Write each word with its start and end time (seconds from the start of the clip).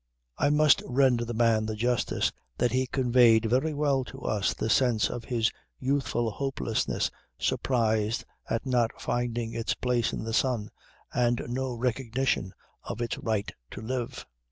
I 0.39 0.49
must 0.49 0.81
render 0.87 1.25
the 1.25 1.35
man 1.35 1.67
the 1.67 1.75
justice 1.75 2.31
that 2.57 2.71
he 2.71 2.87
conveyed 2.87 3.45
very 3.45 3.71
well 3.71 4.03
to 4.05 4.21
us 4.23 4.51
the 4.55 4.67
sense 4.67 5.11
of 5.11 5.25
his 5.25 5.51
youthful 5.77 6.31
hopelessness 6.31 7.11
surprised 7.37 8.25
at 8.49 8.65
not 8.65 8.99
finding 8.99 9.53
its 9.53 9.75
place 9.75 10.11
in 10.11 10.23
the 10.23 10.33
sun 10.33 10.71
and 11.13 11.43
no 11.47 11.75
recognition 11.75 12.51
of 12.81 12.99
its 12.99 13.19
right 13.19 13.51
to 13.69 13.81
live. 13.83 14.25